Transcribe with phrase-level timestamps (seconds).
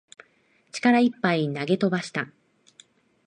[0.71, 2.27] 力いっぱい投げ飛ばした